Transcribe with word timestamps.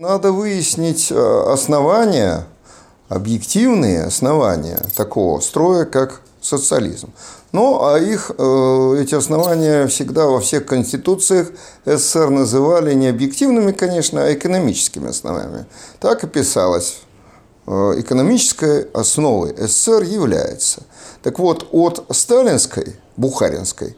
Надо 0.00 0.32
выяснить 0.32 1.12
э, 1.12 1.44
основания, 1.52 2.46
объективные 3.10 4.04
основания 4.04 4.82
такого 4.96 5.40
строя, 5.40 5.84
как 5.84 6.22
социализм. 6.40 7.12
Ну, 7.52 7.84
а 7.84 7.98
их, 7.98 8.30
э, 8.30 8.96
эти 8.98 9.14
основания 9.14 9.86
всегда 9.88 10.24
во 10.24 10.40
всех 10.40 10.64
конституциях 10.64 11.48
СССР 11.84 12.30
называли 12.30 12.94
не 12.94 13.08
объективными, 13.08 13.72
конечно, 13.72 14.24
а 14.24 14.32
экономическими 14.32 15.10
основаниями. 15.10 15.66
Так 16.00 16.24
и 16.24 16.26
писалось. 16.26 17.00
Э, 17.66 17.92
экономической 17.98 18.84
основой 18.94 19.54
СССР 19.54 20.04
является. 20.04 20.82
Так 21.22 21.38
вот, 21.38 21.68
от 21.72 22.06
сталинской, 22.16 22.96
бухаринской, 23.18 23.94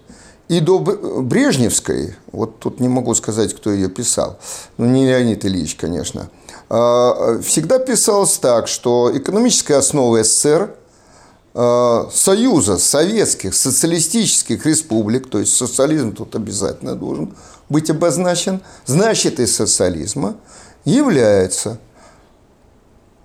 и 0.53 0.61
до 0.61 0.81
Брежневской, 0.81 2.15
вот 2.31 2.59
тут 2.59 2.79
не 2.79 2.87
могу 2.87 3.15
сказать, 3.15 3.55
кто 3.55 3.71
ее 3.71 3.89
писал, 3.89 4.39
ну 4.77 4.85
не 4.85 5.07
Леонид 5.07 5.47
Ильич, 5.47 5.77
конечно, 5.77 6.29
а, 6.69 7.41
всегда 7.41 7.79
писалось 7.79 8.37
так, 8.37 8.69
что 8.69 9.11
экономическая 9.17 9.77
основа 9.77 10.23
СССР 10.23 10.75
а, 11.55 12.11
Союза 12.13 12.77
Советских 12.77 13.55
Социалистических 13.55 14.67
Республик, 14.67 15.31
то 15.31 15.39
есть 15.39 15.57
социализм 15.57 16.13
тут 16.13 16.37
обязательно 16.37 16.97
должен 16.97 17.35
быть 17.71 17.89
обозначен, 17.89 18.61
значит 18.85 19.41
и 19.41 19.47
социализма, 19.47 20.37
является 20.85 21.79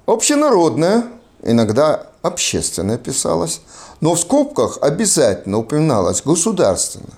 общенародная, 0.05 1.03
иногда 1.43 2.07
общественная 2.21 2.97
писалась, 2.97 3.61
но 4.01 4.15
в 4.15 4.19
скобках 4.19 4.77
обязательно 4.81 5.59
упоминалась 5.59 6.21
государственная 6.23 7.17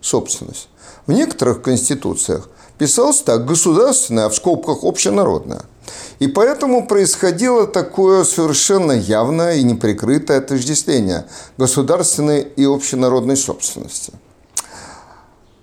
собственность. 0.00 0.68
В 1.06 1.12
некоторых 1.12 1.62
конституциях 1.62 2.48
писалось 2.78 3.20
так 3.20 3.46
государственная, 3.46 4.26
а 4.26 4.28
в 4.28 4.34
скобках 4.34 4.84
общенародная. 4.84 5.62
И 6.18 6.28
поэтому 6.28 6.86
происходило 6.86 7.66
такое 7.66 8.24
совершенно 8.24 8.92
явное 8.92 9.56
и 9.56 9.62
неприкрытое 9.62 10.38
отождествление 10.38 11.26
государственной 11.58 12.42
и 12.42 12.64
общенародной 12.64 13.36
собственности. 13.36 14.12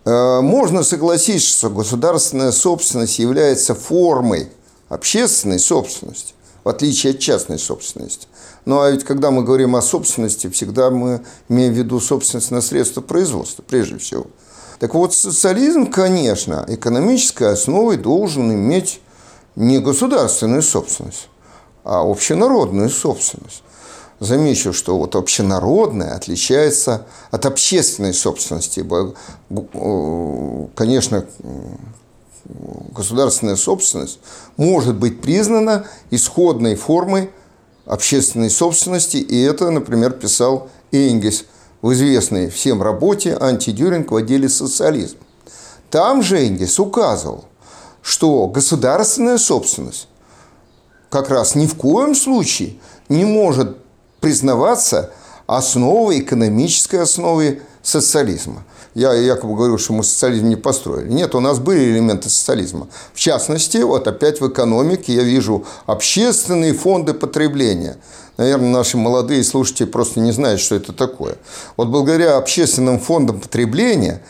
Э, 0.06 0.42
можно 0.42 0.84
согласиться, 0.84 1.50
что 1.50 1.70
государственная 1.70 2.52
собственность 2.52 3.20
является 3.20 3.76
формой 3.76 4.50
общественной 4.90 5.60
собственности, 5.60 6.34
в 6.64 6.70
отличие 6.70 7.14
от 7.14 7.20
частной 7.20 7.60
собственности. 7.60 8.28
Ну 8.66 8.80
а 8.82 8.92
ведь 8.92 9.04
когда 9.04 9.32
мы 9.32 9.44
говорим 9.44 9.76
о 9.76 9.82
собственности, 9.82 10.50
всегда 10.50 10.90
мы 10.90 11.22
имеем 11.50 11.74
в 11.74 11.78
виду 11.78 12.00
собственность 12.00 12.52
на 12.52 12.62
средства 12.62 13.02
производства, 13.02 13.64
прежде 13.68 13.98
всего. 13.98 14.28
Так 14.80 14.94
вот, 14.96 15.14
социализм, 15.14 15.88
конечно, 15.92 16.66
экономической 16.68 17.52
основой 17.52 17.98
должен 17.98 18.52
иметь 18.52 19.02
не 19.56 19.80
государственную 19.80 20.62
собственность, 20.64 21.30
а 21.84 22.02
общенародную 22.02 22.90
собственность. 22.90 23.64
Замечу, 24.20 24.72
что 24.72 24.98
вот 24.98 25.16
общенародная 25.16 26.16
отличается 26.16 27.08
от 27.32 27.46
общественной 27.48 28.14
собственности. 28.14 28.86
Конечно, 30.76 31.26
государственная 32.94 33.56
собственность 33.56 34.20
может 34.58 34.96
быть 34.96 35.22
признана 35.22 35.86
исходной 36.10 36.76
формой 36.76 37.32
общественной 37.86 38.50
собственности, 38.50 39.18
и 39.18 39.42
это, 39.42 39.70
например, 39.72 40.12
писал 40.12 40.70
Энгельс 40.92 41.46
в 41.82 41.94
известной 41.94 42.50
всем 42.50 42.82
работе 42.82 43.38
«Антидюринг 43.40 44.12
в 44.12 44.16
отделе 44.16 44.50
социализм». 44.50 45.18
Там 45.90 46.22
же 46.22 46.40
Энгельс 46.40 46.80
указывал, 46.80 47.46
что 48.02 48.48
государственная 48.48 49.38
собственность 49.38 50.08
как 51.10 51.30
раз 51.30 51.56
ни 51.56 51.68
в 51.68 51.76
коем 51.76 52.16
случае 52.16 52.78
не 53.10 53.26
может 53.26 53.78
признаваться 54.22 55.12
основой, 55.46 56.20
экономической 56.20 57.02
основой 57.02 57.62
социализма. 57.84 58.64
Я 58.94 59.14
якобы 59.14 59.56
говорю, 59.56 59.78
что 59.78 59.94
мы 59.94 60.04
социализм 60.04 60.50
не 60.50 60.58
построили. 60.58 61.10
Нет, 61.10 61.34
у 61.34 61.40
нас 61.40 61.60
были 61.60 61.92
элементы 61.92 62.30
социализма. 62.30 62.88
В 63.14 63.20
частности, 63.20 63.78
вот 63.78 64.08
опять 64.08 64.42
в 64.42 64.50
экономике 64.50 65.14
я 65.14 65.24
вижу 65.24 65.66
общественные 65.86 66.74
фонды 66.74 67.14
потребления. 67.14 67.98
Наверное, 68.36 68.70
наши 68.70 68.98
молодые 68.98 69.44
слушатели 69.46 69.86
просто 69.86 70.20
не 70.20 70.34
знают, 70.34 70.60
что 70.60 70.76
это 70.76 70.92
такое. 70.92 71.36
Вот 71.78 71.88
благодаря 71.88 72.38
общественным 72.38 73.00
фондам 73.00 73.40
потребления, 73.40 74.22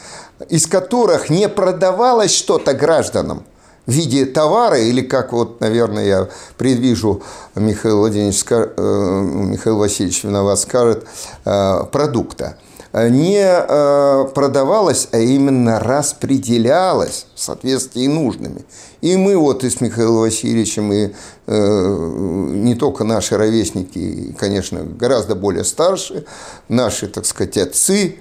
из 0.49 0.67
которых 0.67 1.29
не 1.29 1.49
продавалось 1.49 2.33
что-то 2.33 2.73
гражданам, 2.73 3.43
в 3.87 3.91
виде 3.91 4.25
товара 4.27 4.77
или 4.77 5.01
как 5.01 5.33
вот, 5.33 5.59
наверное, 5.59 6.05
я 6.05 6.29
предвижу, 6.59 7.23
Михаил 7.55 7.97
Владимирович, 7.97 8.43
э, 8.47 8.67
Михаил 8.77 9.77
Васильевич 9.79 10.23
виноват 10.23 10.59
скажет, 10.59 11.07
э, 11.45 11.83
продукта– 11.91 12.57
не 12.93 13.41
э, 13.41 14.25
продавалась, 14.33 15.07
а 15.11 15.19
именно 15.19 15.79
распределялась 15.79 17.25
в 17.35 17.39
соответствии 17.39 18.07
нужными. 18.07 18.65
И 19.01 19.15
мы 19.15 19.37
вот 19.37 19.63
и 19.63 19.69
с 19.69 19.79
Михаилом 19.81 20.21
Васильевичем, 20.21 20.91
и 20.91 21.09
э, 21.47 22.11
не 22.53 22.75
только 22.75 23.03
наши 23.03 23.37
ровесники, 23.37 24.35
конечно, 24.37 24.83
гораздо 24.83 25.35
более 25.35 25.63
старшие, 25.63 26.25
наши, 26.67 27.07
так 27.07 27.25
сказать, 27.25 27.57
отцы, 27.57 28.17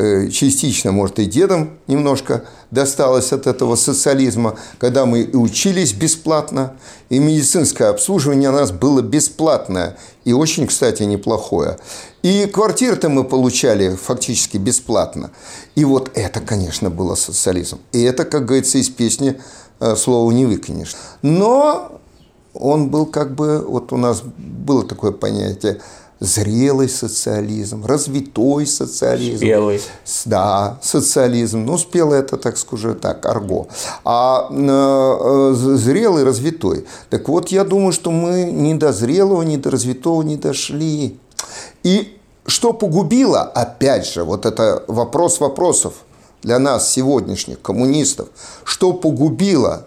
Э, 0.00 0.28
частично, 0.28 0.92
может, 0.92 1.18
и 1.18 1.24
дедом 1.24 1.78
немножко 1.88 2.44
досталось 2.70 3.32
от 3.32 3.48
этого 3.48 3.74
социализма, 3.74 4.56
когда 4.78 5.06
мы 5.06 5.22
и 5.22 5.34
учились 5.34 5.92
бесплатно, 5.92 6.76
и 7.08 7.18
медицинское 7.18 7.86
обслуживание 7.86 8.50
у 8.50 8.52
нас 8.52 8.70
было 8.70 9.00
бесплатное, 9.00 9.96
и 10.24 10.32
очень, 10.32 10.68
кстати, 10.68 11.02
неплохое. 11.02 11.78
И 12.28 12.46
квартиры-то 12.46 13.08
мы 13.08 13.24
получали 13.24 13.96
фактически 13.96 14.58
бесплатно. 14.58 15.30
И 15.76 15.84
вот 15.86 16.10
это, 16.14 16.40
конечно, 16.40 16.90
было 16.90 17.14
социализм. 17.14 17.78
И 17.92 18.02
это, 18.02 18.26
как 18.26 18.44
говорится, 18.44 18.76
из 18.76 18.90
песни 18.90 19.40
э, 19.80 19.96
слова 19.96 20.30
не 20.30 20.44
выкинешь. 20.44 20.94
Но 21.22 22.00
он 22.52 22.90
был 22.90 23.06
как 23.06 23.34
бы, 23.34 23.64
вот 23.66 23.92
у 23.92 23.96
нас 23.96 24.22
было 24.36 24.84
такое 24.84 25.12
понятие– 25.12 25.80
зрелый 26.20 26.88
социализм, 26.88 27.86
развитой 27.86 28.66
социализм. 28.66 29.36
Спелый. 29.36 29.80
Да, 30.26 30.78
социализм. 30.82 31.64
Ну, 31.64 31.78
спелый 31.78 32.18
это, 32.18 32.36
так 32.36 32.58
скажем, 32.58 32.98
так, 32.98 33.24
арго. 33.24 33.68
А 34.04 34.48
э, 34.50 35.54
зрелый, 35.54 36.24
развитой. 36.24 36.84
Так 37.08 37.28
вот, 37.28 37.48
я 37.48 37.64
думаю, 37.64 37.92
что 37.92 38.10
мы 38.10 38.50
ни 38.52 38.74
до 38.74 38.92
зрелого, 38.92 39.42
ни 39.42 39.56
до 39.56 39.70
развитого 39.70 40.22
не 40.22 40.36
дошли. 40.36 41.16
И 41.84 42.17
что 42.48 42.72
погубило, 42.72 43.42
опять 43.42 44.06
же, 44.06 44.24
вот 44.24 44.46
это 44.46 44.82
вопрос 44.88 45.38
вопросов 45.38 45.94
для 46.42 46.58
нас, 46.58 46.90
сегодняшних 46.90 47.60
коммунистов, 47.60 48.28
что 48.64 48.94
погубило 48.94 49.86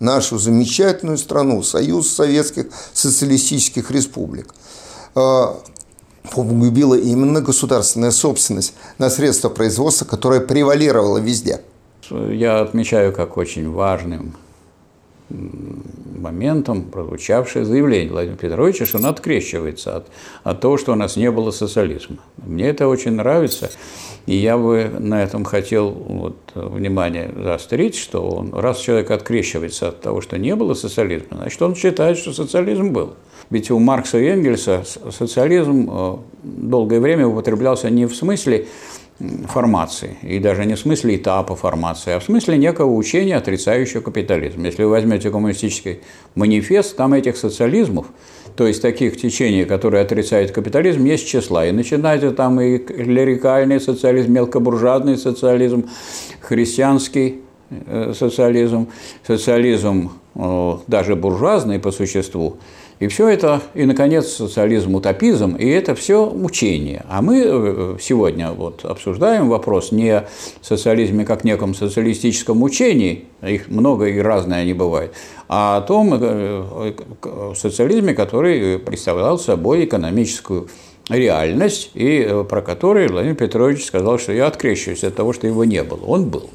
нашу 0.00 0.36
замечательную 0.38 1.18
страну, 1.18 1.62
Союз 1.62 2.12
Советских 2.12 2.66
Социалистических 2.92 3.92
Республик 3.92 4.52
э, 5.14 5.44
погубила 6.34 6.96
именно 6.96 7.40
государственная 7.40 8.10
собственность 8.10 8.74
на 8.98 9.08
средства 9.08 9.48
производства, 9.48 10.04
которая 10.04 10.40
превалировала 10.40 11.18
везде. 11.18 11.60
Я 12.10 12.60
отмечаю 12.60 13.12
как 13.12 13.36
очень 13.36 13.70
важным 13.70 14.34
моментом 16.20 16.82
прозвучавшее 16.82 17.64
заявление 17.64 18.12
Владимира 18.12 18.38
Петровича, 18.38 18.86
что 18.86 18.98
он 18.98 19.06
открещивается 19.06 19.96
от, 19.96 20.06
от 20.44 20.60
того, 20.60 20.76
что 20.76 20.92
у 20.92 20.94
нас 20.94 21.16
не 21.16 21.30
было 21.30 21.50
социализма. 21.50 22.18
Мне 22.36 22.68
это 22.68 22.86
очень 22.88 23.12
нравится, 23.12 23.70
и 24.26 24.36
я 24.36 24.56
бы 24.56 24.90
на 24.98 25.22
этом 25.22 25.44
хотел 25.44 25.90
вот, 25.90 26.36
внимание 26.54 27.32
заострить, 27.36 27.96
что 27.96 28.28
он, 28.28 28.52
раз 28.54 28.78
человек 28.78 29.10
открещивается 29.10 29.88
от 29.88 30.00
того, 30.00 30.20
что 30.20 30.38
не 30.38 30.54
было 30.54 30.74
социализма, 30.74 31.38
значит, 31.38 31.60
он 31.62 31.74
считает, 31.74 32.18
что 32.18 32.32
социализм 32.32 32.92
был. 32.92 33.14
Ведь 33.50 33.70
у 33.70 33.78
Маркса 33.78 34.18
и 34.18 34.26
Энгельса 34.26 34.84
социализм 35.10 35.88
э, 35.90 36.16
долгое 36.44 37.00
время 37.00 37.26
употреблялся 37.26 37.90
не 37.90 38.06
в 38.06 38.14
смысле 38.14 38.66
формации, 39.48 40.16
и 40.22 40.38
даже 40.38 40.64
не 40.64 40.74
в 40.74 40.78
смысле 40.78 41.16
этапа 41.16 41.54
формации, 41.54 42.12
а 42.12 42.20
в 42.20 42.24
смысле 42.24 42.56
некого 42.56 42.94
учения, 42.94 43.36
отрицающего 43.36 44.00
капитализм. 44.00 44.64
Если 44.64 44.82
вы 44.82 44.90
возьмете 44.90 45.30
коммунистический 45.30 46.00
манифест, 46.34 46.96
там 46.96 47.12
этих 47.12 47.36
социализмов, 47.36 48.06
то 48.56 48.66
есть 48.66 48.80
таких 48.82 49.16
течений, 49.16 49.64
которые 49.64 50.02
отрицают 50.02 50.52
капитализм, 50.52 51.04
есть 51.04 51.26
числа. 51.28 51.66
И 51.66 51.72
начинается 51.72 52.30
там 52.30 52.60
и 52.60 52.78
клерикальный 52.78 53.80
социализм, 53.80 54.32
мелкобуржуазный 54.32 55.18
социализм, 55.18 55.88
христианский 56.40 57.42
э, 57.70 58.12
социализм, 58.14 58.88
социализм 59.26 60.12
э, 60.34 60.72
даже 60.86 61.14
буржуазный 61.14 61.78
по 61.78 61.90
существу, 61.90 62.56
И 63.00 63.08
все 63.08 63.28
это, 63.28 63.62
и, 63.72 63.86
наконец, 63.86 64.28
социализм, 64.28 64.94
утопизм, 64.94 65.56
и 65.56 65.66
это 65.66 65.94
все 65.94 66.28
учение. 66.28 67.02
А 67.08 67.22
мы 67.22 67.42
э, 67.46 67.96
сегодня 67.98 68.52
вот 68.52 68.84
обсуждаем 68.84 69.48
вопрос 69.48 69.90
не 69.90 70.10
о 70.10 70.28
социализме 70.60 71.24
как 71.24 71.42
неком 71.42 71.74
социалистическом 71.74 72.62
учении, 72.62 73.24
их 73.40 73.68
много 73.68 74.04
и 74.04 74.18
разные 74.18 74.60
они 74.60 74.74
бывают, 74.74 75.14
а 75.48 75.78
о 75.78 75.80
том 75.80 76.12
э, 76.12 76.92
социализме, 77.56 78.12
который 78.12 78.78
представлял 78.78 79.38
собой 79.38 79.86
экономическую 79.86 80.68
реальность, 81.08 81.92
и 81.94 82.18
э, 82.18 82.44
про 82.44 82.60
который 82.60 83.08
Владимир 83.08 83.34
Петрович 83.34 83.82
сказал, 83.82 84.18
что 84.18 84.34
я 84.34 84.46
открещиваюсь 84.46 85.04
от 85.04 85.14
того, 85.14 85.32
что 85.32 85.46
его 85.46 85.64
не 85.64 85.82
было. 85.82 86.04
Он 86.04 86.28
был. 86.28 86.50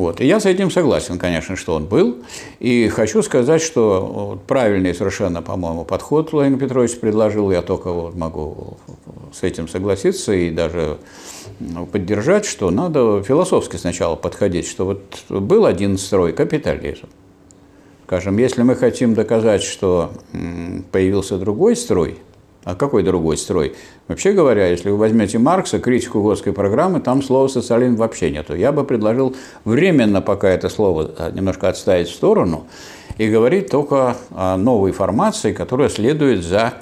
Вот. 0.00 0.22
И 0.22 0.26
я 0.26 0.40
с 0.40 0.46
этим 0.46 0.70
согласен, 0.70 1.18
конечно, 1.18 1.56
что 1.56 1.74
он 1.74 1.84
был. 1.84 2.20
И 2.58 2.88
хочу 2.88 3.22
сказать, 3.22 3.60
что 3.60 4.40
правильный 4.46 4.94
совершенно, 4.94 5.42
по-моему, 5.42 5.84
подход 5.84 6.32
Владимир 6.32 6.58
Петрович 6.58 6.98
предложил. 6.98 7.50
Я 7.50 7.60
только 7.60 7.92
вот 7.92 8.16
могу 8.16 8.78
с 9.30 9.42
этим 9.42 9.68
согласиться 9.68 10.32
и 10.32 10.50
даже 10.50 10.96
поддержать, 11.92 12.46
что 12.46 12.70
надо 12.70 13.22
философски 13.22 13.76
сначала 13.76 14.16
подходить, 14.16 14.66
что 14.66 14.86
вот 14.86 15.02
был 15.28 15.66
один 15.66 15.98
строй– 15.98 16.32
капитализм. 16.34 17.06
Скажем, 18.06 18.38
если 18.38 18.62
мы 18.62 18.76
хотим 18.76 19.12
доказать, 19.12 19.62
что 19.62 20.12
появился 20.92 21.36
другой 21.36 21.76
строй– 21.76 22.16
а 22.64 22.74
какой 22.74 23.02
другой 23.02 23.38
строй? 23.38 23.74
Вообще 24.06 24.32
говоря, 24.32 24.66
если 24.66 24.90
вы 24.90 24.98
возьмете 24.98 25.38
Маркса, 25.38 25.78
критику 25.78 26.22
Готской 26.22 26.52
программы, 26.52 27.00
там 27.00 27.22
слова 27.22 27.48
социализм 27.48 27.96
вообще 27.96 28.30
нету. 28.30 28.54
Я 28.54 28.70
бы 28.72 28.84
предложил 28.84 29.34
временно 29.64 30.20
пока 30.20 30.50
это 30.50 30.68
слово 30.68 31.10
а, 31.18 31.30
немножко 31.30 31.68
отставить 31.68 32.08
в 32.08 32.14
сторону 32.14 32.66
и 33.16 33.28
говорить 33.28 33.70
только 33.70 34.16
о 34.30 34.56
новой 34.58 34.92
формации, 34.92 35.52
которая 35.54 35.88
следует 35.88 36.44
за 36.44 36.74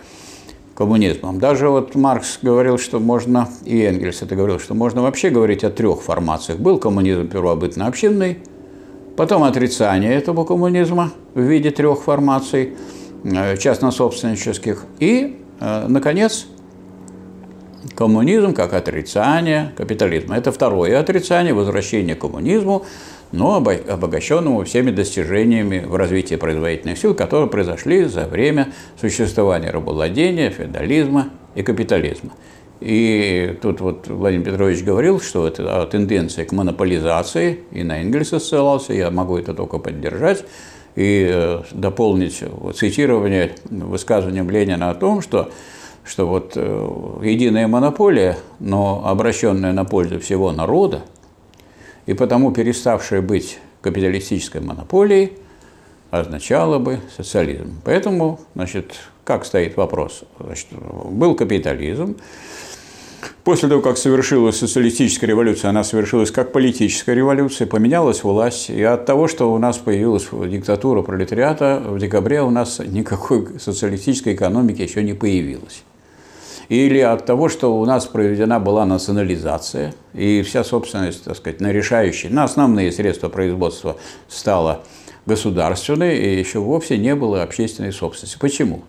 коммунизмом. 0.75 1.39
Даже 1.39 1.69
вот 1.69 1.95
Маркс 1.95 2.39
говорил, 2.43 2.79
что 2.79 2.99
можно, 2.99 3.49
и 3.65 3.83
Энгельс 3.83 4.23
это 4.23 4.35
говорил, 4.35 4.59
что 4.59 4.75
можно 4.75 5.03
вообще 5.03 5.31
говорить 5.31 5.65
о 5.65 5.71
трех 5.71 6.03
формациях. 6.03 6.59
Был 6.59 6.79
коммунизм 6.79 7.29
первобытно-общинный, 7.29 8.39
потом 9.17 9.45
отрицание 9.45 10.15
этого 10.15 10.45
коммунизма 10.45 11.13
в 11.35 11.41
виде 11.41 11.71
трех 11.71 12.03
формаций 12.03 12.75
э, 13.25 13.57
частно-собственнических 13.57 14.85
и 15.01 15.39
наконец, 15.61 16.47
коммунизм 17.95 18.55
как 18.55 18.75
отрицание 18.75 19.73
капитализма. 19.77 20.37
Это 20.37 20.53
второе 20.53 20.99
отрицание, 20.99 21.55
возвращение 21.55 22.15
к 22.15 22.21
коммунизму, 22.21 22.85
но 23.33 23.57
обогащенному 23.57 24.65
всеми 24.65 24.91
достижениями 24.91 25.85
в 25.87 25.95
развитии 25.97 26.37
производительных 26.37 26.99
сил, 26.99 27.15
которые 27.15 27.49
произошли 27.49 28.05
за 28.05 28.27
время 28.27 28.73
существования 29.01 29.71
рабовладения, 29.71 30.51
феодализма 30.51 31.31
и 31.55 31.63
капитализма. 31.63 32.33
И 32.81 33.59
тут 33.61 33.81
вот 33.81 34.07
Владимир 34.07 34.47
Петрович 34.47 34.85
говорил, 34.85 35.21
что 35.21 35.49
это 35.49 35.87
тенденция 35.91 36.45
к 36.45 36.53
монополизации, 36.53 37.61
и 37.73 37.83
на 37.83 38.01
Энгельса 38.01 38.39
ссылался, 38.39 38.93
я 38.93 39.11
могу 39.11 39.37
это 39.37 39.53
только 39.53 39.79
поддержать, 39.79 40.45
и 40.99 41.31
э, 41.31 41.63
дополнить 41.71 42.43
цитирование 42.75 43.55
высказыванием 43.71 44.51
Ленина 44.51 44.91
о 44.91 44.97
том, 44.97 45.23
что, 45.23 45.53
что 46.05 46.27
вот 46.27 46.55
э, 46.57 47.21
единая 47.23 47.69
монополия, 47.69 48.37
но 48.59 49.05
обращенная 49.07 49.73
на 49.73 49.85
пользу 49.85 50.19
всего 50.19 50.51
народа, 50.51 51.03
и 52.07 52.15
потому 52.15 52.51
переставшая 52.51 53.23
быть 53.23 53.61
капиталистической 53.81 54.61
монополией, 54.61 55.35
означало 56.11 56.81
бы 56.81 56.99
социализм. 57.17 57.81
Поэтому, 57.85 58.41
значит, 58.57 58.97
как 59.23 59.45
стоит 59.45 59.77
вопрос? 59.77 60.25
Значит, 60.41 60.67
был 60.73 61.37
капитализм, 61.37 62.17
После 63.45 63.69
того, 63.69 63.81
как 63.81 63.97
совершилась 63.97 64.59
социалистическая 64.59 65.27
революция, 65.27 65.71
она 65.71 65.83
совершилась 65.83 66.31
как 66.31 66.53
политическая 66.53 67.15
революция, 67.15 67.67
поменялась 67.67 68.23
власть, 68.23 68.69
и 68.71 68.83
от 68.83 69.07
того, 69.07 69.27
что 69.27 69.53
у 69.53 69.59
нас 69.59 69.79
появилась 69.79 70.29
диктатура 70.31 71.03
пролетариата, 71.03 71.83
в 71.85 71.99
декабре 71.99 72.43
у 72.43 72.51
нас 72.51 72.79
никакой 72.79 73.59
социалистической 73.59 74.35
экономики 74.35 74.83
еще 74.83 75.03
не 75.03 75.15
появилось. 75.15 75.83
Или 76.69 76.99
от 76.99 77.25
того, 77.25 77.49
что 77.49 77.81
у 77.81 77.85
нас 77.87 78.05
проведена 78.05 78.61
была 78.61 78.85
национализация, 78.85 79.95
и 80.13 80.43
вся 80.43 80.63
собственность, 80.63 81.25
так 81.25 81.37
сказать, 81.37 81.61
на 81.61 81.73
решающие, 81.73 82.31
на 82.31 82.45
основные 82.45 82.93
средства 82.93 83.31
производства 83.31 83.97
стала 84.29 84.85
государственной, 85.25 86.19
и 86.19 86.39
еще 86.39 86.59
вовсе 86.59 86.99
не 86.99 87.15
было 87.15 87.43
общественной 87.43 87.93
собственности. 87.93 88.39
Почему? 88.39 88.83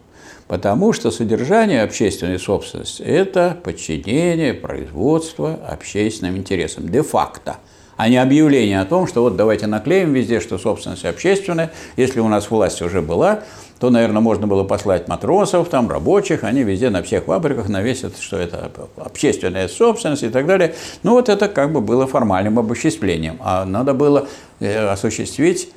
Потому 0.50 0.94
что 0.94 1.12
содержание 1.12 1.84
общественной 1.84 2.40
собственности– 2.40 3.04
это 3.04 3.56
подчинение 3.64 4.56
производства 4.56 5.60
общественным 5.70 6.38
интересам, 6.38 6.90
де-факто, 6.90 7.58
а 7.98 8.10
не 8.10 8.18
объявление 8.18 8.82
о 8.82 8.86
том, 8.86 9.06
что 9.06 9.22
вот 9.22 9.36
давайте 9.36 9.68
наклеим 9.68 10.12
везде, 10.12 10.40
что 10.40 10.58
собственность 10.58 11.06
общественная. 11.06 11.70
Если 11.98 12.20
у 12.20 12.28
нас 12.28 12.50
власть 12.50 12.82
уже 12.82 13.04
была, 13.04 13.44
то, 13.80 13.92
наверное, 13.92 14.22
можно 14.22 14.48
было 14.48 14.64
послать 14.64 15.08
матросов, 15.08 15.70
там, 15.70 15.88
рабочих, 15.88 16.44
они 16.44 16.64
везде 16.64 16.90
на 16.90 17.04
всех 17.04 17.26
фабриках 17.26 17.70
навесят, 17.70 18.18
что 18.18 18.38
это 18.38 18.72
общественная 18.98 19.68
собственность 19.68 20.24
и 20.24 20.30
так 20.30 20.48
далее. 20.48 20.74
Ну, 21.04 21.12
вот 21.12 21.30
это 21.30 21.48
как 21.48 21.72
бы 21.72 21.80
было 21.80 22.08
формальным 22.08 22.58
обобществлением. 22.58 23.38
А 23.42 23.66
надо 23.66 23.94
было 23.94 24.28
э, 24.60 24.88
осуществить 24.88 25.72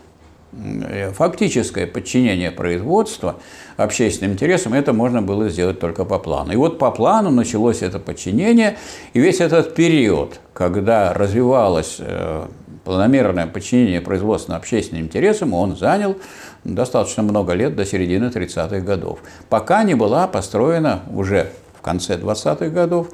фактическое 1.15 1.87
подчинение 1.87 2.51
производства 2.51 3.37
общественным 3.77 4.35
интересам, 4.35 4.75
это 4.75 4.93
можно 4.93 5.23
было 5.23 5.49
сделать 5.49 5.81
только 5.81 6.05
по 6.05 6.19
плану. 6.19 6.53
И 6.53 6.57
вот 6.57 6.79
по 6.79 6.91
плану 6.91 7.31
началось 7.31 7.83
это 7.83 7.99
подчинение, 7.99 8.77
и 9.15 9.21
весь 9.21 9.41
этот 9.41 9.75
период, 9.75 10.41
когда 10.53 11.15
развивалось 11.15 11.97
э, 11.99 12.47
планомерное 12.85 13.47
подчинение 13.47 14.01
производства 14.01 14.57
общественным 14.57 15.05
интересам, 15.05 15.55
он 15.55 15.77
занял 15.77 16.17
достаточно 16.65 17.23
много 17.23 17.55
лет, 17.55 17.75
до 17.75 17.87
середины 17.87 18.27
30-х 18.27 18.81
годов, 18.81 19.21
пока 19.49 19.85
не 19.85 19.95
была 19.95 20.27
построена 20.29 21.01
уже 21.15 21.51
в 21.79 21.81
конце 21.81 22.17
20-х 22.17 22.69
годов, 22.69 23.09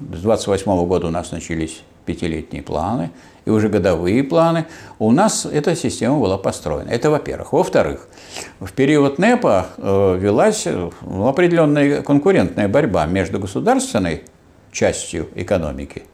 с 0.00 0.20
28 0.22 0.70
-го 0.72 0.86
года 0.86 1.06
у 1.06 1.10
нас 1.10 1.30
начались 1.30 1.82
пятилетние 2.04 2.62
планы 2.62 3.10
и 3.44 3.50
уже 3.50 3.68
годовые 3.68 4.22
планы, 4.22 4.66
у 4.98 5.10
нас 5.12 5.46
эта 5.46 5.74
система 5.74 6.18
была 6.18 6.38
построена. 6.38 6.90
Это 6.90 7.10
во-первых. 7.10 7.52
Во-вторых, 7.52 8.08
в 8.60 8.72
период 8.72 9.18
НЭПа 9.18 9.68
э, 9.76 10.18
велась 10.20 10.66
ну, 10.66 11.26
определенная 11.26 12.02
конкурентная 12.02 12.68
борьба 12.68 13.06
между 13.06 13.38
государственной 13.38 14.22
частью 14.72 15.28
экономики, 15.34 16.04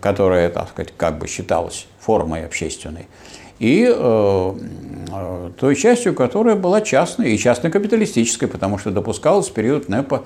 которая, 0.00 0.48
так 0.50 0.68
сказать, 0.70 0.92
как 0.96 1.18
бы 1.18 1.26
считалась 1.28 1.86
формой 1.98 2.44
общественной, 2.44 3.06
и 3.58 3.86
э, 3.88 4.54
э 5.12 5.50
той 5.56 5.76
частью, 5.76 6.14
которая 6.14 6.56
была 6.56 6.80
частной 6.80 7.34
и 7.34 7.38
частно-капиталистической, 7.38 8.48
потому 8.48 8.78
что 8.78 8.90
допускалась 8.90 9.48
в 9.48 9.52
период 9.52 9.88
НЭПа 9.88 10.24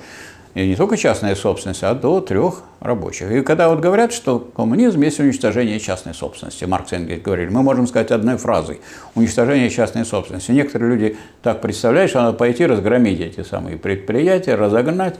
и 0.54 0.66
не 0.66 0.76
только 0.76 0.96
частная 0.96 1.34
собственность, 1.34 1.82
а 1.82 1.94
до 1.94 2.20
трех 2.20 2.62
рабочих. 2.80 3.30
И 3.30 3.42
когда 3.42 3.68
вот 3.68 3.80
говорят, 3.80 4.12
что 4.12 4.38
коммунизм 4.38 5.02
есть 5.02 5.20
уничтожение 5.20 5.78
частной 5.78 6.14
собственности, 6.14 6.64
Маркс 6.64 6.92
и 6.92 6.96
Энгельс 6.96 7.22
говорили, 7.22 7.48
мы 7.48 7.62
можем 7.62 7.86
сказать 7.86 8.10
одной 8.10 8.36
фразой– 8.38 8.80
уничтожение 9.14 9.70
частной 9.70 10.04
собственности. 10.04 10.50
Некоторые 10.50 10.90
люди 10.90 11.16
так 11.42 11.60
представляют, 11.60 12.10
что 12.10 12.22
надо 12.22 12.36
пойти 12.36 12.66
разгромить 12.66 13.20
эти 13.20 13.42
самые 13.42 13.76
предприятия, 13.76 14.54
разогнать 14.54 15.16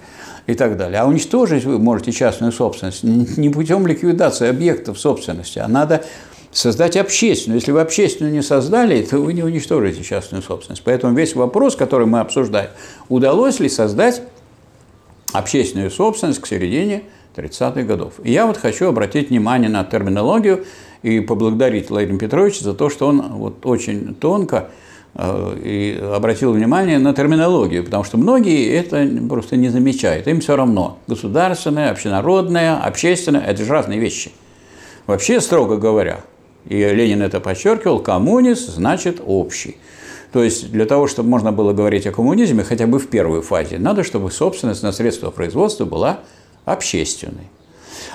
и 0.47 0.55
так 0.55 0.77
далее. 0.77 1.01
А 1.01 1.07
уничтожить 1.07 1.65
вы 1.65 1.79
можете 1.79 2.13
частную 2.13 2.53
собственность 2.53 3.03
не 3.03 3.51
путем 3.51 3.87
ликвидации 3.87 4.49
объектов 4.49 4.99
собственности, 4.99 5.59
а 5.59 5.69
надо 5.69 6.05
создать 6.51 6.97
общественную. 6.97 7.61
Если 7.61 7.73
вы 7.73 7.81
общественную 7.81 8.33
не 8.33 8.43
создали, 8.43 9.03
то 9.03 9.19
вы 9.19 9.33
не 9.33 9.43
уничтожите 9.43 10.03
частную 10.03 10.43
собственность. 10.43 10.83
Поэтому 10.85 11.15
весь 11.15 11.35
вопрос, 11.35 11.77
который 11.77 12.07
мы 12.07 12.21
обсуждаем, 12.21 12.71
удалось 13.09 13.61
ли 13.61 13.69
создать 13.69 14.23
общественную 15.39 15.91
собственность 15.91 16.41
к 16.41 16.47
середине 16.47 17.03
30-х 17.37 17.83
годов. 17.83 18.15
И 18.23 18.33
я 18.33 18.47
вот 18.47 18.57
хочу 18.57 18.89
обратить 18.89 19.31
внимание 19.31 19.71
на 19.71 19.85
терминологию 19.85 20.65
и 21.03 21.21
поблагодарить 21.21 21.91
Владимира 21.91 22.19
Петровича 22.19 22.65
за 22.65 22.75
то, 22.75 22.91
что 22.91 23.07
он 23.07 23.21
вот 23.21 23.65
очень 23.65 24.15
тонко 24.15 24.69
э, 25.15 25.57
и 25.63 26.01
обратил 26.15 26.53
внимание 26.53 26.99
на 26.99 27.15
терминологию, 27.15 27.85
потому 27.85 28.05
что 28.05 28.19
многие 28.19 28.69
это 28.73 29.09
просто 29.29 29.57
не 29.57 29.69
замечают. 29.69 30.27
Им 30.27 30.41
все 30.41 30.57
равно. 30.57 30.99
Государственное, 31.07 31.91
общенародное, 31.91 32.77
общественное– 32.77 33.41
это 33.47 33.65
же 33.65 33.73
разные 33.73 34.01
вещи. 34.01 34.33
Вообще, 35.07 35.41
строго 35.41 35.77
говоря, 35.77 36.21
и 36.67 36.77
Ленин 36.77 37.23
это 37.23 37.41
подчеркивал, 37.41 38.01
коммунист 38.01 38.69
значит 38.69 39.23
общий. 39.25 39.77
То 40.33 40.45
есть 40.45 40.71
для 40.71 40.85
того, 40.85 41.07
чтобы 41.07 41.29
можно 41.29 41.53
было 41.53 41.73
говорить 41.73 42.07
о 42.07 42.13
коммунизме 42.13 42.63
хотя 42.63 42.87
бы 42.87 42.99
в 42.99 43.09
первой 43.09 43.41
фазе, 43.41 43.79
надо, 43.79 44.05
чтобы 44.05 44.31
собственность 44.31 44.83
на 44.83 44.93
средства 44.93 45.31
производства 45.31 45.85
была 45.85 46.21
общественной. 46.65 47.49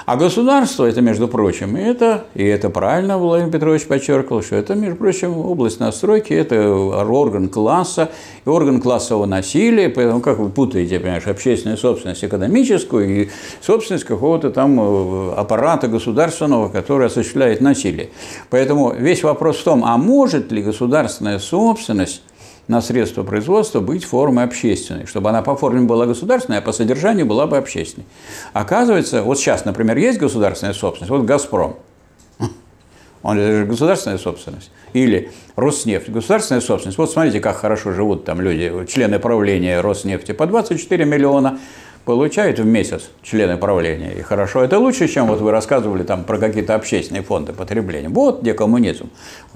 А 0.05 0.17
государство, 0.17 0.85
это, 0.85 1.01
между 1.01 1.29
прочим, 1.29 1.77
это, 1.77 2.25
и 2.35 2.43
это 2.43 2.69
правильно 2.69 3.17
Владимир 3.17 3.51
Петрович 3.51 3.85
подчеркивал, 3.85 4.41
что 4.41 4.57
это, 4.57 4.75
между 4.75 4.97
прочим, 4.97 5.37
область 5.37 5.79
настройки, 5.79 6.33
это 6.33 6.69
орган 6.69 7.47
класса, 7.47 8.09
и 8.45 8.49
орган 8.49 8.81
классового 8.81 9.25
насилия, 9.25 9.87
поэтому 9.87 10.19
как 10.19 10.39
вы 10.39 10.49
путаете, 10.49 10.99
понимаешь, 10.99 11.25
общественную 11.25 11.77
собственность 11.77 12.23
экономическую 12.25 13.23
и 13.23 13.29
собственность 13.61 14.03
какого-то 14.03 14.49
там 14.51 14.77
э, 14.79 15.33
аппарата 15.35 15.87
государственного, 15.87 16.67
который 16.67 17.07
осуществляет 17.07 17.61
насилие. 17.61 18.09
Поэтому 18.49 18.93
весь 18.93 19.23
вопрос 19.23 19.57
в 19.57 19.63
том, 19.63 19.85
а 19.85 19.95
может 19.97 20.51
ли 20.51 20.61
государственная 20.61 21.39
собственность 21.39 22.21
на 22.67 22.81
средства 22.81 23.23
производства 23.23 23.79
быть 23.79 24.05
формой 24.05 24.45
общественной, 24.45 25.05
чтобы 25.05 25.29
она 25.29 25.41
по 25.41 25.55
форме 25.55 25.81
была 25.81 26.05
государственной, 26.05 26.59
а 26.59 26.61
по 26.61 26.71
содержанию 26.71 27.25
была 27.25 27.47
бы 27.47 27.57
общественной. 27.57 28.05
Оказывается, 28.53 29.21
вот 29.21 29.37
сейчас, 29.37 29.65
например, 29.65 29.97
есть 29.97 30.19
государственная 30.19 30.73
собственность, 30.73 31.09
вот 31.09 31.23
«Газпром», 31.25 31.77
он 33.23 33.37
же 33.37 33.65
государственная 33.65 34.17
собственность. 34.17 34.69
Или 34.91 35.31
Роснефть, 35.55 36.09
государственная 36.09 36.61
собственность. 36.61 36.97
Вот 36.97 37.09
смотрите, 37.09 37.39
как 37.39 37.55
хорошо 37.55 37.93
живут 37.93 38.25
там 38.25 38.41
люди, 38.41 38.85
члены 38.87 39.17
правления 39.17 39.79
Роснефти. 39.79 40.33
По 40.33 40.45
24 40.45 41.05
миллиона 41.05 41.57
получают 42.05 42.59
в 42.59 42.65
месяц 42.65 43.09
члены 43.21 43.57
правления. 43.57 44.13
И 44.13 44.21
хорошо, 44.21 44.63
это 44.63 44.77
лучше, 44.79 45.07
чем 45.07 45.27
вот 45.27 45.39
вы 45.39 45.51
рассказывали 45.51 46.03
там 46.03 46.23
про 46.23 46.37
какие-то 46.37 46.75
общественные 46.75 47.23
фонды 47.23 47.53
потребления. 47.53 48.09
Вот 48.09 48.41
где 48.41 48.53
коммунизм. 48.53 49.09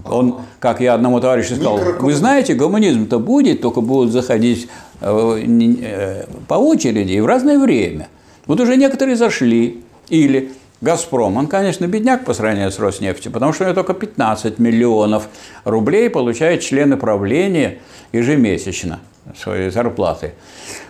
Он, 0.05 0.41
как 0.59 0.79
я 0.79 0.93
одному 0.93 1.19
товарищу 1.19 1.55
сказал, 1.55 1.77
вы 1.99 2.13
знаете, 2.13 2.55
коммунизм-то 2.55 3.19
будет, 3.19 3.61
только 3.61 3.81
будут 3.81 4.11
заходить 4.11 4.69
э, 5.01 5.43
э, 5.81 6.25
по 6.47 6.55
очереди 6.55 7.13
и 7.13 7.19
в 7.19 7.25
разное 7.25 7.59
время. 7.59 8.07
Вот 8.45 8.59
уже 8.59 8.77
некоторые 8.77 9.17
зашли. 9.17 9.83
Или 10.09 10.53
«Газпром», 10.79 11.35
он, 11.35 11.47
конечно, 11.47 11.85
бедняк 11.85 12.23
по 12.23 12.33
сравнению 12.33 12.71
с 12.71 12.79
Роснефтью, 12.79 13.31
потому 13.31 13.51
что 13.51 13.63
у 13.63 13.67
него 13.67 13.75
только 13.75 13.93
15 13.93 14.57
миллионов 14.57 15.27
рублей 15.65 16.09
получают 16.09 16.61
члены 16.61 16.95
правления 16.95 17.79
ежемесячно 18.13 19.01
своей 19.35 19.69
зарплаты. 19.69 20.33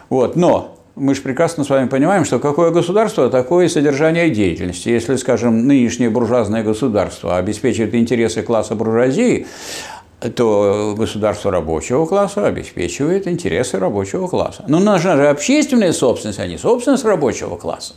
Вот. 0.09 0.35
Но 0.35 0.76
мы 0.97 1.13
же 1.15 1.21
прекрасно 1.21 1.63
с 1.63 1.69
вами 1.69 1.87
понимаем, 1.87 2.25
что 2.25 2.39
какое 2.39 2.71
государство, 2.71 3.29
такое 3.29 3.69
содержание 3.69 4.29
деятельности. 4.29 4.89
Если, 4.89 5.15
скажем, 5.15 5.67
нынешнее 5.67 6.09
буржуазное 6.09 6.63
государство 6.63 7.37
обеспечивает 7.37 7.93
интересы 7.93 8.41
класса 8.41 8.75
буржуазии, 8.75 9.45
то 10.35 10.95
государство 10.97 11.51
рабочего 11.51 12.05
класса 12.05 12.47
обеспечивает 12.47 13.27
интересы 13.27 13.77
рабочего 13.77 14.27
класса. 14.27 14.65
Но 14.67 14.79
нужна 14.79 15.15
же 15.15 15.27
общественная 15.27 15.93
собственность, 15.93 16.39
а 16.39 16.47
не 16.47 16.57
собственность 16.57 17.05
рабочего 17.05 17.55
класса. 17.55 17.93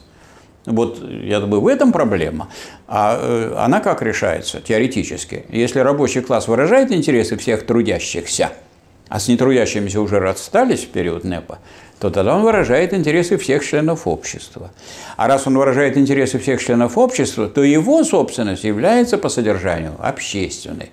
Вот, 0.66 1.02
я 1.02 1.40
думаю, 1.40 1.62
в 1.62 1.68
этом 1.68 1.90
проблема. 1.90 2.48
А 2.86 3.18
э, 3.18 3.54
она 3.56 3.80
как 3.80 4.02
решается 4.02 4.60
теоретически? 4.60 5.46
Если 5.48 5.78
рабочий 5.80 6.20
класс 6.20 6.48
выражает 6.48 6.92
интересы 6.92 7.38
всех 7.38 7.64
трудящихся, 7.64 8.50
а 9.10 9.18
с 9.18 9.28
нетрудящимися 9.28 10.00
уже 10.00 10.20
расстались 10.20 10.84
в 10.84 10.88
период 10.88 11.24
НЭПа, 11.24 11.58
то 11.98 12.10
тогда 12.10 12.36
он 12.36 12.42
выражает 12.44 12.94
интересы 12.94 13.36
всех 13.36 13.66
членов 13.66 14.06
общества. 14.06 14.70
А 15.16 15.26
раз 15.26 15.46
он 15.46 15.58
выражает 15.58 15.98
интересы 15.98 16.38
всех 16.38 16.64
членов 16.64 16.96
общества, 16.96 17.48
то 17.48 17.62
его 17.62 18.04
собственность 18.04 18.64
является 18.64 19.18
по 19.18 19.28
содержанию 19.28 19.92
общественной. 19.98 20.90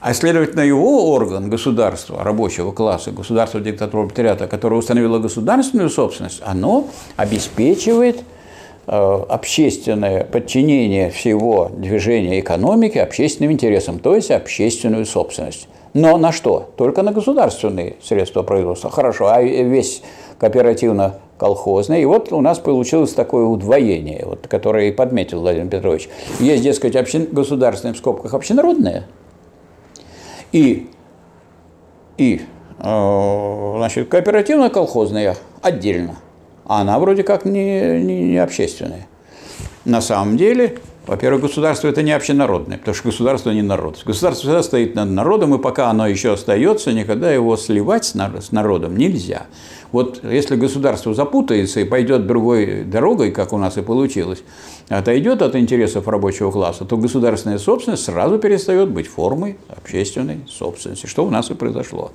А 0.00 0.12
следовательно, 0.12 0.60
его 0.60 1.14
орган 1.14 1.48
государства, 1.48 2.22
рабочего 2.22 2.72
класса, 2.72 3.12
государства 3.12 3.60
диктатуры 3.60 4.08
пролетариата, 4.08 4.48
которое 4.48 4.76
установило 4.76 5.18
государственную 5.18 5.88
собственность, 5.88 6.42
оно 6.44 6.88
обеспечивает 7.16 8.18
э, 8.86 8.90
общественное 8.92 10.24
подчинение 10.24 11.10
всего 11.10 11.70
движения 11.74 12.40
экономики 12.40 12.98
общественным 12.98 13.52
интересам, 13.52 14.00
то 14.00 14.14
есть 14.14 14.30
общественную 14.32 15.06
собственность. 15.06 15.68
Но 15.94 16.16
на 16.18 16.32
что? 16.32 16.70
Только 16.76 17.02
на 17.02 17.12
государственные 17.12 17.96
средства 18.02 18.42
производства. 18.42 18.90
Хорошо, 18.90 19.28
а 19.28 19.40
весь 19.40 20.02
кооперативно-колхозный. 20.38 22.02
И 22.02 22.04
вот 22.04 22.32
у 22.32 22.40
нас 22.40 22.58
получилось 22.58 23.12
такое 23.12 23.44
удвоение, 23.44 24.24
вот, 24.26 24.48
которое 24.48 24.88
и 24.88 24.92
подметил 24.92 25.40
Владимир 25.40 25.68
Петрович. 25.68 26.08
Есть, 26.40 26.64
дескать, 26.64 26.96
общин... 26.96 27.28
государственное 27.30 27.94
в 27.94 27.98
скобках 27.98 28.34
общенародное 28.34 29.06
и, 30.50 30.88
и 32.16 32.42
э, 32.78 33.74
значит, 33.76 34.08
кооперативно-колхозная 34.08 35.36
отдельно. 35.62 36.16
А 36.64 36.80
она 36.80 36.98
вроде 36.98 37.22
как 37.22 37.44
не, 37.44 38.00
не, 38.00 38.22
не 38.24 38.38
общественная. 38.38 39.06
На 39.84 40.00
самом 40.00 40.36
деле 40.36 40.78
во-первых, 41.06 41.42
государство 41.42 41.88
это 41.88 42.02
не 42.02 42.12
общенародное, 42.12 42.78
потому 42.78 42.94
что 42.94 43.08
государство 43.08 43.50
не 43.50 43.62
народ. 43.62 44.02
Государство 44.04 44.48
всегда 44.48 44.62
стоит 44.62 44.94
над 44.94 45.10
народом, 45.10 45.54
и 45.54 45.58
пока 45.58 45.90
оно 45.90 46.06
еще 46.06 46.32
остается, 46.32 46.92
никогда 46.92 47.30
его 47.32 47.56
сливать 47.56 48.04
с 48.04 48.52
народом 48.52 48.96
нельзя. 48.96 49.46
Вот 49.92 50.24
если 50.24 50.56
государство 50.56 51.14
запутается 51.14 51.80
и 51.80 51.84
пойдет 51.84 52.26
другой 52.26 52.84
дорогой, 52.84 53.30
как 53.30 53.52
у 53.52 53.58
нас 53.58 53.76
и 53.76 53.82
получилось, 53.82 54.42
отойдет 54.88 55.42
от 55.42 55.56
интересов 55.56 56.08
рабочего 56.08 56.50
класса, 56.50 56.84
то 56.84 56.96
государственная 56.96 57.58
собственность 57.58 58.04
сразу 58.04 58.38
перестает 58.38 58.90
быть 58.90 59.06
формой 59.06 59.56
общественной 59.68 60.40
собственности, 60.48 61.06
что 61.06 61.24
у 61.24 61.30
нас 61.30 61.50
и 61.50 61.54
произошло. 61.54 62.12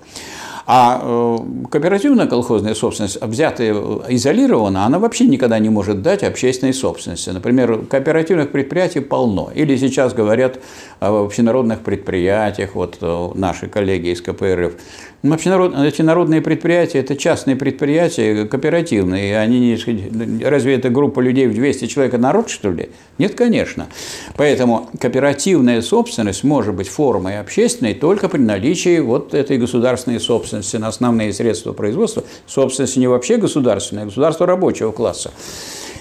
А 0.71 1.01
э, 1.01 1.38
кооперативная 1.71 2.27
колхозная 2.27 2.75
собственность, 2.75 3.19
взятая 3.23 3.73
изолированно, 4.09 4.85
она 4.85 4.99
вообще 4.99 5.25
никогда 5.25 5.57
не 5.57 5.69
может 5.69 6.03
дать 6.03 6.21
общественной 6.21 6.75
собственности. 6.75 7.31
Например, 7.31 7.85
кооперативных 7.89 8.51
предприятий 8.51 8.99
полно. 8.99 9.49
Или 9.55 9.75
сейчас 9.77 10.13
говорят 10.13 10.59
о 10.99 11.25
общенародных 11.25 11.79
предприятиях, 11.79 12.75
вот 12.75 12.99
э, 13.01 13.29
наши 13.33 13.67
коллеги 13.67 14.09
из 14.09 14.21
КПРФ. 14.21 14.73
Общенарод, 15.21 15.75
эти 15.77 16.01
народные 16.01 16.41
предприятия– 16.41 16.99
это 16.99 17.15
частные 17.17 17.57
предприятия, 17.57 18.45
кооперативные. 18.45 19.38
Они 19.38 19.59
не, 19.59 20.45
разве 20.45 20.75
это 20.75 20.89
группа 20.89 21.19
людей 21.19 21.47
в 21.47 21.53
200 21.53 21.88
человек 21.88 22.17
народ, 22.17 22.49
что 22.59 22.71
ли? 22.71 22.89
Нет, 23.17 23.35
конечно. 23.35 23.87
Поэтому 24.35 24.89
кооперативная 24.99 25.81
собственность 25.81 26.43
может 26.43 26.75
быть 26.75 26.89
формой 26.89 27.39
общественной 27.39 27.93
только 27.93 28.27
при 28.27 28.39
наличии 28.39 28.99
вот 28.99 29.33
этой 29.33 29.57
государственной 29.57 30.19
собственности 30.19 30.75
на 30.75 30.89
основные 30.89 31.31
средства 31.31 31.71
производства. 31.71 32.23
Собственность 32.47 32.97
не 32.97 33.07
вообще 33.07 33.37
государственная, 33.37 34.03
а 34.03 34.05
государство 34.07 34.45
рабочего 34.45 34.91
класса. 34.91 35.31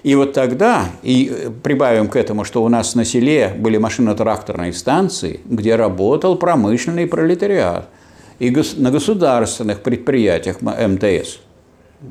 И 0.03 0.17
вот 0.17 0.33
тогда, 0.33 0.87
и 1.05 1.49
прибавим 1.63 2.09
к 2.09 2.17
этому, 2.17 2.45
что 2.45 2.65
у 2.65 2.69
нас 2.69 2.97
на 2.97 3.05
селе 3.05 3.55
были 3.57 3.77
машино-тракторные 3.77 4.73
станции, 4.73 5.41
где 5.45 5.77
работал 5.77 6.35
промышленный 6.37 7.07
пролетариат– 7.07 7.89
и 8.39 8.51
на 8.77 8.91
государственных 8.91 9.83
предприятиях 9.83 10.61
МТС, 10.61 11.41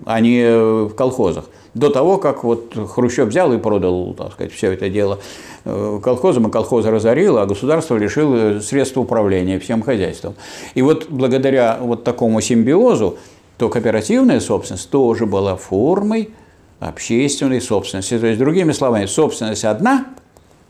а 0.06 0.20
не 0.20 0.44
в 0.88 0.94
колхозах. 0.96 1.46
До 1.74 1.90
того, 1.90 2.18
как 2.18 2.44
вот 2.44 2.74
Хрущев 2.90 3.28
взял 3.28 3.54
и 3.54 3.58
продал, 3.58 4.14
так 4.16 4.34
сказать, 4.34 4.52
все 4.52 4.72
это 4.72 4.90
дело 4.90 5.20
э, 5.64 6.00
колхозам, 6.04 6.48
и 6.48 6.52
колхозы 6.52 6.90
разорил, 6.90 7.38
а 7.38 7.46
государство 7.46 7.96
лишило 7.96 8.60
средств 8.62 8.98
управления 8.98 9.60
всем 9.60 9.84
хозяйством. 9.84 10.34
И 10.74 10.82
вот 10.82 11.08
благодаря 11.10 11.78
вот 11.80 12.04
такому 12.04 12.42
симбиозу, 12.42 13.18
то 13.58 13.70
кооперативная 13.70 14.40
собственность 14.40 14.90
тоже 14.90 15.26
была 15.26 15.56
формой 15.56 16.32
общественной 16.80 17.62
собственности. 17.62 18.18
То 18.18 18.28
есть, 18.28 18.40
другими 18.40 18.72
словами, 18.72 19.06
собственность 19.06 19.66
одна, 19.66 20.08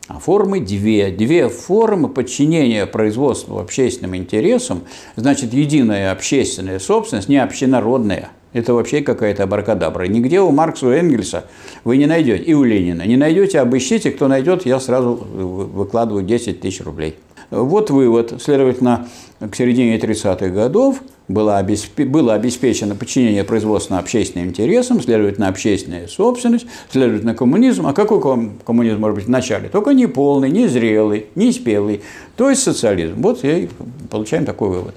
а 0.08 0.18
формы 0.18 0.60
две. 0.60 1.10
Две 1.10 1.48
формы 1.48 2.08
подчинения 2.08 2.86
производству 2.86 3.58
общественным 3.58 4.16
интересам, 4.16 4.82
значит, 5.16 5.52
единая 5.52 6.12
общественная 6.12 6.78
собственность, 6.78 7.28
не 7.28 7.36
общенародная. 7.36 8.30
Это 8.52 8.74
вообще 8.74 9.02
какая-то 9.02 9.44
абракадабра. 9.44 10.04
Нигде 10.04 10.40
у 10.40 10.50
Маркса, 10.50 10.86
у 10.86 10.90
Энгельса 10.90 11.44
вы 11.84 11.96
не 11.96 12.06
найдете, 12.06 12.42
и 12.42 12.54
у 12.54 12.64
Ленина. 12.64 13.02
Не 13.02 13.16
найдете, 13.16 13.60
обыщите, 13.60 14.10
кто 14.10 14.28
найдет, 14.28 14.64
я 14.66 14.80
сразу 14.80 15.14
выкладываю 15.14 16.24
10 16.24 16.60
тысяч 16.60 16.80
рублей. 16.80 17.16
Вот 17.50 17.90
вывод. 17.90 18.42
Следовательно, 18.42 19.08
к 19.40 19.54
середине 19.54 19.98
30-х 19.98 20.48
годов 20.48 21.02
было, 21.28 21.58
обеспе... 21.58 22.04
было 22.04 22.34
обеспечено 22.34 22.94
подчинение 22.94 23.44
производства 23.44 23.98
общественным 23.98 24.48
интересам, 24.48 25.00
следовательно, 25.00 25.48
общественная 25.48 26.08
собственность, 26.08 26.66
следовательно, 26.90 27.34
коммунизм. 27.34 27.86
А 27.86 27.94
какой 27.94 28.20
коммунизм 28.66 29.00
может 29.00 29.16
быть 29.16 29.26
в 29.26 29.30
начале? 29.30 29.68
Только 29.68 29.90
не 29.90 30.06
полный, 30.06 30.50
не 30.50 30.66
зрелый, 30.66 31.26
не 31.34 31.52
спелый, 31.52 32.02
то 32.36 32.50
есть 32.50 32.62
социализм. 32.62 33.14
Вот 33.22 33.44
и 33.44 33.70
получаем 34.10 34.44
такой 34.44 34.68
вывод. 34.68 34.94